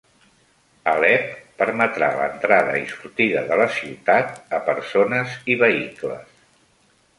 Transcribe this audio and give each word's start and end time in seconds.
Alep 0.91 1.27
permetrà 1.61 2.09
l'entrada 2.21 2.73
i 2.81 2.81
sortida 2.93 3.45
de 3.51 3.61
la 3.61 3.69
ciutat 3.77 4.57
a 4.57 4.63
persones 4.73 5.39
i 5.57 5.61
vehicles 5.67 6.35